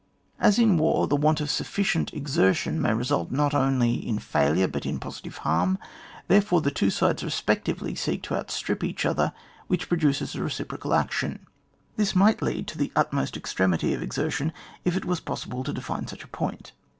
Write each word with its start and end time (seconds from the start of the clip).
As 0.39 0.57
in 0.57 0.77
war 0.79 1.05
the 1.05 1.15
want 1.15 1.41
of 1.41 1.51
sufficient 1.51 2.11
exer 2.11 2.55
tion 2.55 2.81
may 2.81 2.91
result 2.91 3.29
not 3.31 3.53
only 3.53 3.93
in 3.93 4.17
failure 4.17 4.67
but 4.67 4.83
in 4.83 4.99
positive 4.99 5.37
harm, 5.45 5.77
therefore, 6.27 6.59
the 6.59 6.71
two 6.71 6.89
sides 6.89 7.23
respectively 7.23 7.93
seek 7.93 8.23
to 8.23 8.35
outstrip 8.35 8.83
each 8.83 9.05
other, 9.05 9.31
which 9.67 9.89
produces 9.89 10.33
a 10.33 10.41
reciprocal 10.41 10.95
action. 10.95 11.45
This 11.97 12.15
might 12.15 12.41
lead 12.41 12.65
to 12.69 12.79
the 12.79 12.91
utftiost 12.95 13.39
extre 13.39 13.69
mity 13.69 13.93
of 13.95 14.01
exertion, 14.01 14.53
if 14.83 14.97
it 14.97 15.05
was 15.05 15.19
possible 15.19 15.63
to 15.65 15.71
define 15.71 16.07
such 16.07 16.23
a 16.23 16.27
point. 16.29 16.71